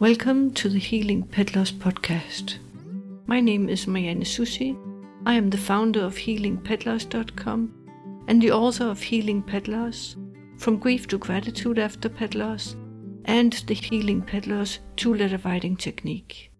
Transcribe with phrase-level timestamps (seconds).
[0.00, 2.58] Welcome to the Healing Pet Loss podcast.
[3.28, 4.76] My name is Marianne Soucy.
[5.24, 10.16] I am the founder of HealingPetLoss.com and the author of Healing Pet Loss,
[10.58, 12.74] From Grief to Gratitude After Pet Loss,
[13.24, 16.50] and the Healing Pet Loss two letter writing technique.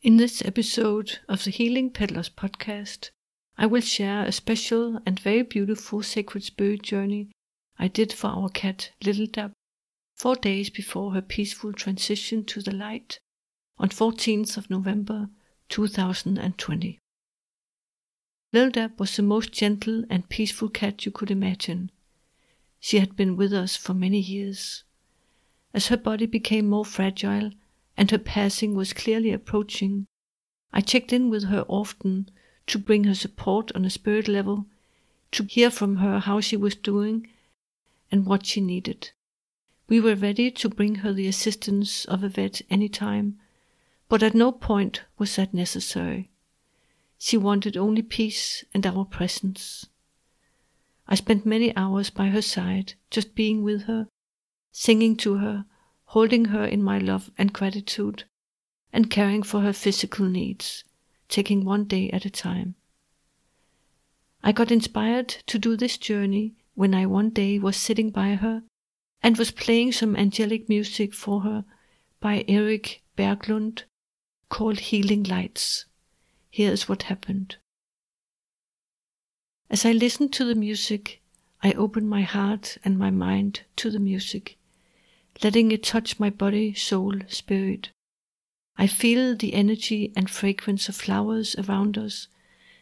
[0.00, 3.10] In this episode of the Healing Pet Loss podcast,
[3.58, 7.28] I will share a special and very beautiful sacred spirit journey
[7.78, 9.52] I did for our cat Little Dab
[10.16, 13.20] four days before her peaceful transition to the light
[13.76, 15.28] on 14th of November
[15.68, 16.98] 2020.
[18.50, 21.90] Lildab was the most gentle and peaceful cat you could imagine.
[22.80, 24.84] She had been with us for many years.
[25.74, 27.50] As her body became more fragile
[27.94, 30.06] and her passing was clearly approaching,
[30.72, 32.30] I checked in with her often
[32.68, 34.64] to bring her support on a spirit level,
[35.32, 37.28] to hear from her how she was doing
[38.10, 39.10] and what she needed.
[39.88, 43.38] We were ready to bring her the assistance of a vet any time,
[44.08, 46.30] but at no point was that necessary.
[47.18, 49.86] She wanted only peace and our presence.
[51.06, 54.08] I spent many hours by her side, just being with her,
[54.72, 55.66] singing to her,
[56.06, 58.24] holding her in my love and gratitude,
[58.92, 60.82] and caring for her physical needs,
[61.28, 62.74] taking one day at a time.
[64.42, 68.64] I got inspired to do this journey when I one day was sitting by her
[69.26, 71.64] and was playing some angelic music for her
[72.20, 73.82] by Erik Berglund
[74.48, 75.84] called Healing Lights.
[76.48, 77.56] Here is what happened.
[79.68, 81.22] As I listened to the music,
[81.60, 84.58] I opened my heart and my mind to the music,
[85.42, 87.90] letting it touch my body, soul, spirit.
[88.76, 92.28] I feel the energy and fragrance of flowers around us,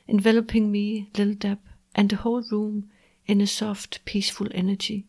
[0.07, 1.61] enveloping me, Lil Dab,
[1.95, 2.91] and the whole room
[3.27, 5.07] in a soft, peaceful energy.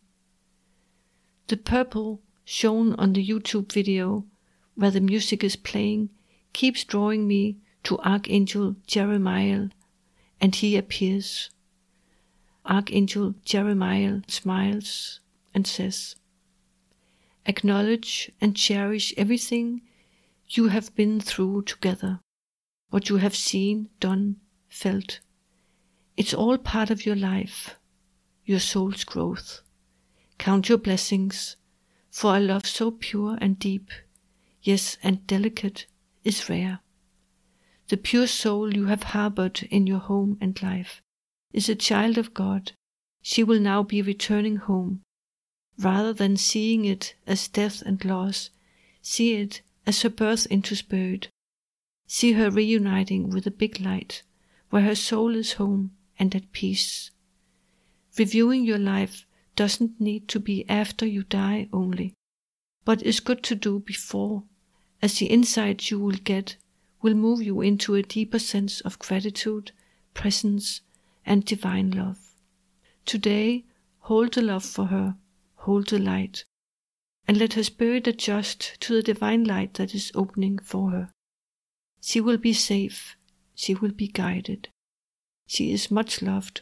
[1.47, 4.25] The purple shown on the YouTube video
[4.73, 6.09] where the music is playing
[6.53, 9.71] keeps drawing me to Archangel Jeremiel,
[10.41, 11.51] and he appears.
[12.65, 15.19] Archangel Jeremiel smiles
[15.53, 16.15] and says,
[17.45, 19.81] Acknowledge and cherish everything
[20.49, 22.21] you have been through together,
[22.89, 24.37] what you have seen, done,
[24.67, 25.19] felt.
[26.17, 27.75] It's all part of your life,
[28.45, 29.61] your soul's growth.
[30.37, 31.55] Count your blessings,
[32.09, 33.89] for a love so pure and deep,
[34.61, 35.85] yes, and delicate,
[36.23, 36.79] is rare.
[37.87, 41.01] The pure soul you have harbored in your home and life
[41.53, 42.71] is a child of God.
[43.21, 45.01] She will now be returning home.
[45.77, 48.49] Rather than seeing it as death and loss,
[49.01, 51.29] see it as her birth into spirit.
[52.07, 54.23] See her reuniting with the big light,
[54.69, 57.11] where her soul is home and at peace.
[58.17, 59.24] Reviewing your life
[59.55, 62.13] doesn't need to be after you die only,
[62.83, 64.43] but is good to do before,
[65.01, 66.57] as the insights you will get
[67.01, 69.71] will move you into a deeper sense of gratitude,
[70.13, 70.81] presence,
[71.25, 72.35] and divine love.
[73.05, 73.65] Today,
[73.99, 75.15] hold the love for her,
[75.55, 76.45] hold the light,
[77.27, 81.11] and let her spirit adjust to the divine light that is opening for her.
[82.01, 83.15] She will be safe,
[83.55, 84.69] she will be guided.
[85.47, 86.61] She is much loved,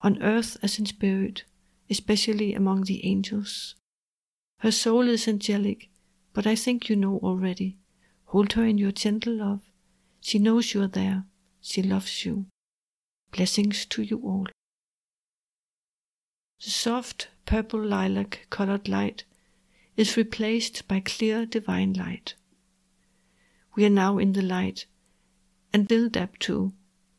[0.00, 1.44] on earth as in spirit,
[1.88, 3.74] especially among the angels.
[4.58, 5.90] Her soul is angelic,
[6.32, 7.78] but I think you know already.
[8.26, 9.62] Hold her in your gentle love.
[10.20, 11.24] She knows you are there.
[11.60, 12.46] She loves you.
[13.30, 14.46] Blessings to you all.
[16.62, 19.24] The soft purple lilac colored light
[19.96, 22.34] is replaced by clear divine light.
[23.74, 24.86] We are now in the light,
[25.72, 26.72] and Lil Dab too.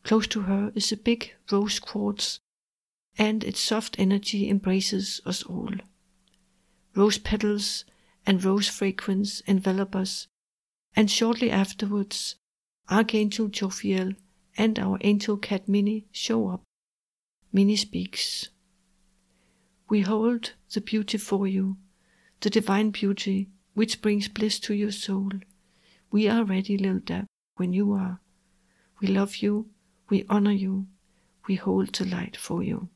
[0.04, 2.40] Close to her is a big rose quartz
[3.18, 5.74] and its soft energy embraces us all.
[6.96, 7.86] Rose petals
[8.26, 10.28] and rose fragrance envelop us,
[10.96, 12.36] and shortly afterwards,
[12.90, 14.16] Archangel Jophiel
[14.58, 16.64] and our angel cat Minnie show up.
[17.52, 18.50] Minnie speaks.
[19.90, 21.78] We hold the beauty for you,
[22.42, 25.32] the divine beauty which brings bliss to your soul.
[26.12, 27.26] We are ready, Lil Dab,
[27.56, 28.20] when you are.
[29.00, 29.70] We love you,
[30.10, 30.88] we honor you,
[31.48, 32.90] we hold the light for you.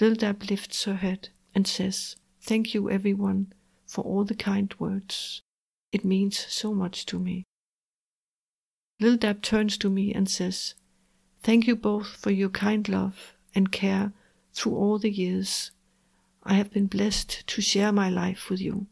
[0.00, 3.52] Dab lifts her head and says, Thank you, everyone,
[3.84, 5.42] for all the kind words.
[5.92, 7.44] It means so much to me.
[8.98, 10.74] Lil Dab turns to me and says,
[11.42, 14.14] Thank you both for your kind love and care
[14.54, 15.70] through all the years.
[16.44, 18.86] I have been blessed to share my life with you.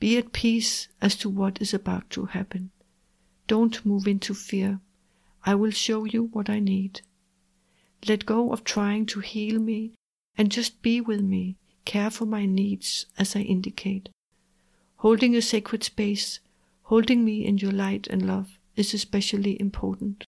[0.00, 2.72] Be at peace as to what is about to happen.
[3.46, 4.80] Don't move into fear.
[5.46, 7.00] I will show you what I need.
[8.06, 9.94] Let go of trying to heal me
[10.36, 14.08] and just be with me, care for my needs as I indicate.
[14.96, 16.40] Holding a sacred space,
[16.82, 20.24] holding me in your light and love is especially important.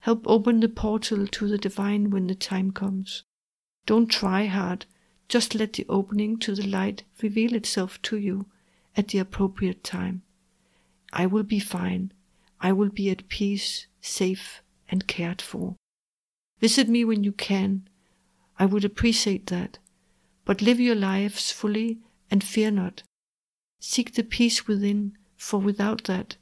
[0.00, 3.24] Help open the portal to the divine when the time comes.
[3.86, 4.86] Don't try hard,
[5.28, 8.46] just let the opening to the light reveal itself to you
[8.96, 10.22] at the appropriate time.
[11.12, 12.12] I will be fine.
[12.60, 15.76] I will be at peace, safe, and cared for.
[16.60, 17.88] Visit me when you can.
[18.58, 19.78] I would appreciate that.
[20.44, 21.98] But live your lives fully
[22.30, 23.02] and fear not.
[23.80, 26.36] Seek the peace within, for without that,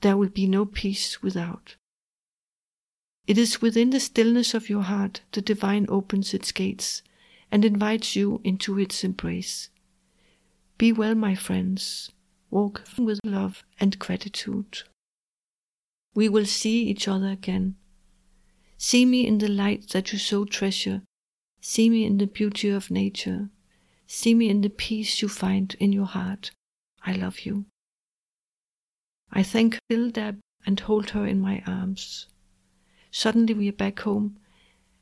[0.00, 1.76] there will be no peace without.
[3.26, 7.02] It is within the stillness of your heart the divine opens its gates
[7.50, 9.68] and invites you into its embrace.
[10.78, 12.10] Be well, my friends.
[12.50, 14.82] Walk with love and gratitude.
[16.14, 17.76] We will see each other again.
[18.78, 21.02] See me in the light that you so treasure.
[21.70, 23.50] See me in the beauty of nature.
[24.06, 26.50] See me in the peace you find in your heart.
[27.04, 27.66] I love you.
[29.30, 32.26] I thank Lil Dab and hold her in my arms.
[33.10, 34.38] Suddenly we are back home,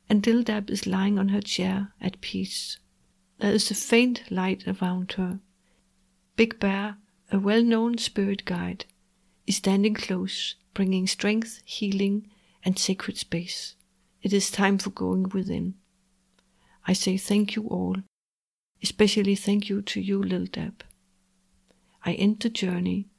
[0.09, 2.79] and Lil Dab is lying on her chair at peace.
[3.39, 5.39] There is a faint light around her.
[6.35, 6.97] Big Bear,
[7.31, 8.83] a well known spirit guide,
[9.47, 12.29] is standing close, bringing strength, healing,
[12.65, 13.75] and sacred space.
[14.21, 15.75] It is time for going within.
[16.87, 17.97] I say thank you all,
[18.81, 20.85] especially thank you to you, Lil Dab.
[22.05, 23.09] I end the journey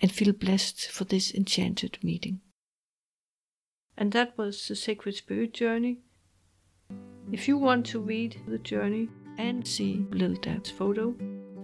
[0.00, 2.40] and feel blessed for this enchanted meeting.
[3.96, 5.98] And that was the Sacred Spirit Journey.
[7.30, 11.14] If you want to read the journey and see Lil Dab's photo,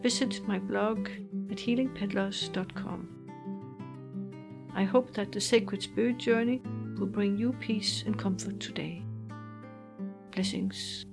[0.02, 1.08] visit my blog
[1.50, 3.08] at healingpetloss.com.
[4.75, 6.60] I hope that the Sacred Spirit Journey
[6.98, 9.02] will bring you peace and comfort today.
[10.32, 11.06] Blessings.